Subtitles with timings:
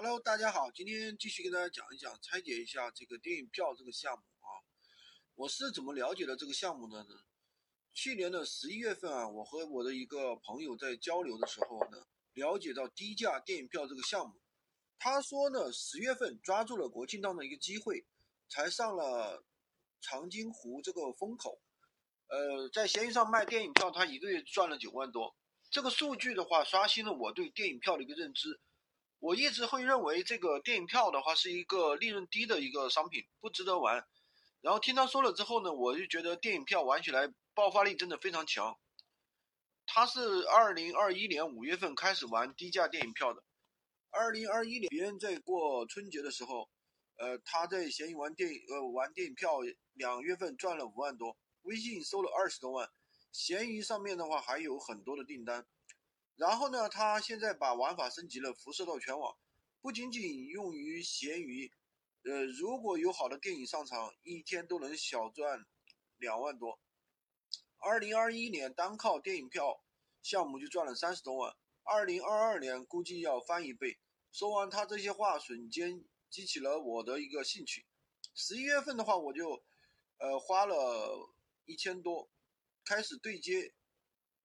[0.00, 4.62] Hello，大家好，今天继续跟大家讲一讲，拆解一下这个电影票这个项目啊。
[5.34, 7.16] 我是怎么了解的这个项目的呢？
[7.92, 14.40] 去年的十一月份啊，我和我的一个朋友在交流的时候呢，了解到低价电影票这个项目。
[15.00, 18.06] 他说呢，十月份抓住了国庆档的一个机会，
[18.48, 19.42] 才上了
[20.00, 21.60] 长津湖这个风口。
[22.28, 25.34] 呃，在闲鱼上卖电影票，他一个月赚了九万多。
[25.72, 28.60] 这个数据的话，刷新了我对电影票的一个认知。
[29.20, 34.06] 我一直会认为这个电影票的话是一个利润低的一个商品，不值得玩。
[34.60, 38.78] 然后听他说了之后呢，我就觉得电影票玩起来爆发力真的非常强。
[39.86, 43.42] 他是二零二一年五月份开始玩低价电影票的。
[44.10, 46.68] 二零二一年别人在过春节的时候，
[47.16, 49.58] 呃，他在闲鱼玩电影，呃，玩电影票，
[49.94, 52.88] 两月份赚了五万多，微信收了二十多万，
[53.32, 55.66] 闲鱼上面的话还有很多的订单。
[56.38, 59.36] 然后呢，他现在把玩法升级了，辐射到全网，
[59.80, 61.72] 不仅仅用于闲鱼，
[62.22, 65.66] 呃，如果有好的电影上场，一天都能小赚
[66.16, 66.78] 两万多。
[67.78, 69.82] 二零二一年单靠电影票
[70.22, 73.98] 项目就赚了三十多万，二零二二年估计要翻一倍。
[74.30, 77.84] 说完他这些话，瞬间激起了我的一个兴趣。
[78.32, 79.60] 十一月份的话，我就
[80.18, 81.28] 呃花了
[81.64, 82.30] 一千多，
[82.84, 83.74] 开始对接。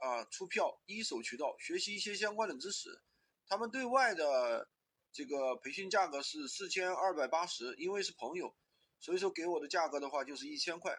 [0.00, 3.00] 啊，出票一手渠道学习一些相关的知识，
[3.46, 4.68] 他们对外的
[5.12, 8.54] 这个培训价格是四千二百八十，因为是朋友，
[8.98, 10.98] 所以说给我的价格的话就是一千块。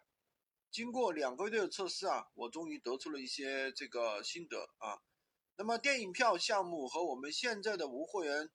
[0.70, 5.02] 经过两个月的测试啊，我终于得出了一些这个心得啊。
[5.58, 8.50] 那么电影票项目和我们现在的无货源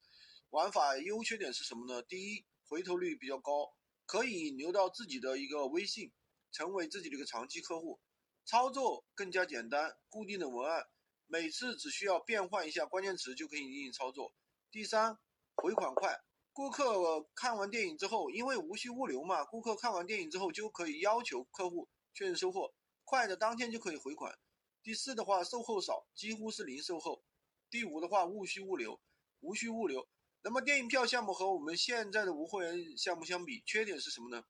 [0.51, 2.03] 玩法优缺点是什么呢？
[2.03, 3.75] 第一，回头率比较高，
[4.07, 6.13] 可以留到自己的一个微信，
[6.53, 8.01] 成为自己的一个长期客户。
[8.47, 10.87] 操作更加简单，固定的文案，
[11.27, 14.33] 每次只需要变换一下关键词就可以进行操作。
[14.71, 15.19] 第三，
[15.57, 16.17] 回款快，
[16.53, 24.39] 顾客看完电影之后，因为无需物流嘛，顾客看完电影之后就可以要求客户确认收货，快的当天就可以回款。
[24.81, 27.25] 第四的话，售后少，几乎是零售后。
[27.69, 29.01] 第五的话，无需物流，
[29.41, 30.09] 无需物流。
[30.43, 34.45] 那么电影票项目和我们现在的无货源项目相比，缺点是什么呢？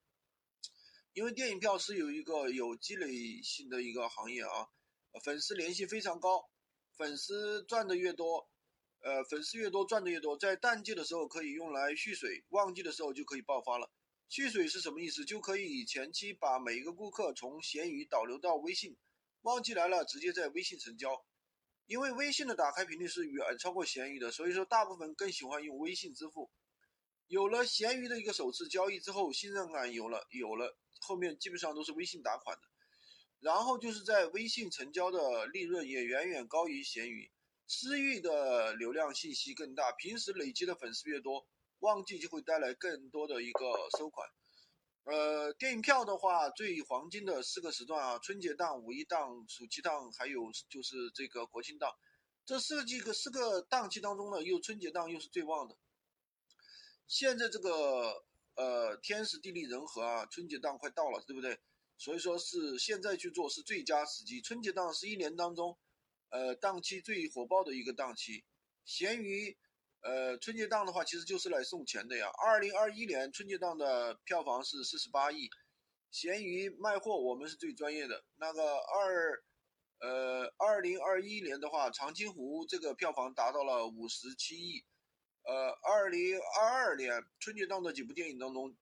[1.17, 4.69] 因为电影票是有一个有积累性的一个行业啊，
[5.23, 6.47] 粉丝联系非常高，
[6.95, 8.47] 粉丝赚的越多，
[8.99, 13.89] 呃，粉丝越多赚的越多，在淡季的时候可以用来蓄水，旺季的时候就可以爆发了。
[14.29, 15.25] 蓄水是什么意思？
[15.25, 18.95] 就可以前期把每一个顾客从闲鱼导流到微信，
[19.41, 21.25] 旺季来了直接在微信成交。
[21.87, 26.51] 因为微信的打开频率是远超过闲鱼的，所以说大部分更喜欢用微信支付。
[27.25, 30.77] 有了闲鱼的一个首次交易之后，信任感有了，有了。
[31.07, 32.63] 后面基本上都是微信打款的，
[33.39, 37.31] 然后就是在微信成交的利润也远远高于闲鱼，
[37.65, 41.47] 私域的流量信息更大，平时累积的粉丝越多，
[41.79, 44.27] 旺季就会带来更多的一个收款。
[45.05, 51.89] 呃，电影票的话，最黄金的四个时段啊，春节档、五一档、暑期档，还有就是这个国庆档，
[52.45, 55.77] 这四个四个档期当中呢，又春节档又是最旺的。
[57.07, 58.26] 现在这个。
[58.57, 61.59] 呃，天时地利人和啊，春节档快到了，对不对？
[61.95, 64.41] 所以说是现在去做是最佳时机。
[64.41, 65.77] 春节档是一年当中，
[66.29, 68.43] 呃，档期最火爆的一个档期。
[68.83, 69.55] 闲鱼，
[70.01, 72.27] 呃，春节档的话其实就是来送钱的呀。
[72.43, 75.47] 二零二一年春节档的票房是四十八亿，
[76.09, 78.23] 闲鱼卖货我们是最专业的。
[78.37, 79.43] 那个二，
[79.99, 84.83] 呃，二零二一年的话，长津湖这个票房达到了五十七亿。
[86.07, 88.73] 二零二二年春节档的几部电影当中，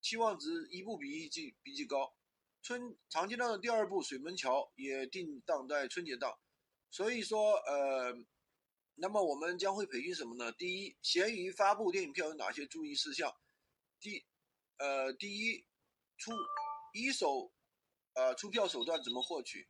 [0.00, 2.16] 期望值一部比一季比一高。
[2.62, 6.34] 春长津档的第二部《水门桥》也定档在春节档，
[6.90, 8.16] 所以说，呃，
[8.94, 10.50] 那么我们将会培训什么呢？
[10.52, 13.36] 第一，闲鱼发布电影票有哪些注意事项？
[14.00, 14.24] 第，
[14.78, 15.66] 呃，第一，
[16.16, 16.32] 出
[16.94, 17.52] 一手，
[18.14, 19.68] 呃，出票手段怎么获取？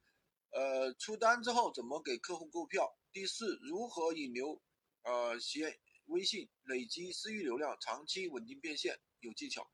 [0.50, 2.96] 呃，出单之后怎么给客户购票？
[3.12, 4.62] 第四，如何引流？
[5.02, 5.76] 呃，闲。
[6.06, 9.71] 微信累积私域流量，长期稳定变现有技巧。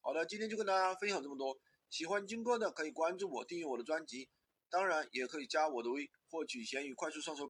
[0.00, 1.58] 好的，今天就跟大家分享这么多。
[1.90, 4.28] 喜欢军哥的可以关注我，订阅我的专辑，
[4.70, 7.38] 当然也可以加我的微，获取闲鱼快速上手。